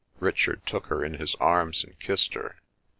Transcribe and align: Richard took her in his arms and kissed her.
Richard 0.19 0.65
took 0.65 0.87
her 0.87 1.05
in 1.05 1.13
his 1.19 1.35
arms 1.35 1.83
and 1.83 1.99
kissed 1.99 2.33
her. 2.33 2.55